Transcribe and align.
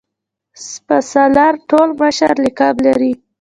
سپه 0.69 0.97
سالار 1.11 1.53
ټول 1.69 1.89
مشر 2.01 2.31
لقب 2.45 2.75
لري. 2.85 3.11